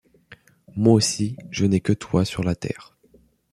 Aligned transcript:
Moi 0.75 0.95
aussi 0.95 1.37
je 1.51 1.63
n’ai 1.63 1.79
que 1.79 1.93
toi 1.93 2.25
sur 2.25 2.43
la 2.43 2.55
terre. 2.55 2.97